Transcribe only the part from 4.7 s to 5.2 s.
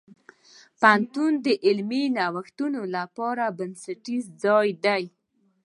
دی.